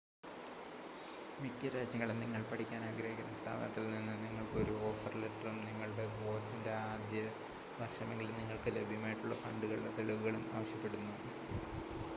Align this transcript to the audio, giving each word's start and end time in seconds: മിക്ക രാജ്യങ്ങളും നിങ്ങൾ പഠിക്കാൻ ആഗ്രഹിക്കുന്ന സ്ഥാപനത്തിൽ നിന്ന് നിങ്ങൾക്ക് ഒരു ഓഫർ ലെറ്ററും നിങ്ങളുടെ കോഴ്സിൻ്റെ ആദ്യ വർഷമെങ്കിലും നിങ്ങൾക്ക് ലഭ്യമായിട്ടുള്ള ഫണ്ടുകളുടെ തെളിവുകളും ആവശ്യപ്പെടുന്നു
മിക്ക 1.41 1.69
രാജ്യങ്ങളും 1.73 2.17
നിങ്ങൾ 2.19 2.41
പഠിക്കാൻ 2.43 2.81
ആഗ്രഹിക്കുന്ന 2.83 3.33
സ്ഥാപനത്തിൽ 3.33 3.85
നിന്ന് 3.87 4.15
നിങ്ങൾക്ക് 4.23 4.57
ഒരു 4.63 4.73
ഓഫർ 4.89 5.13
ലെറ്ററും 5.15 5.57
നിങ്ങളുടെ 5.65 6.05
കോഴ്സിൻ്റെ 6.17 6.73
ആദ്യ 6.85 7.21
വർഷമെങ്കിലും 7.79 8.37
നിങ്ങൾക്ക് 8.37 8.75
ലഭ്യമായിട്ടുള്ള 8.75 9.37
ഫണ്ടുകളുടെ 9.43 9.91
തെളിവുകളും 9.97 10.45
ആവശ്യപ്പെടുന്നു 10.53 11.15